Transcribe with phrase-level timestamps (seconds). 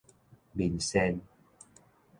[0.55, 1.21] 面善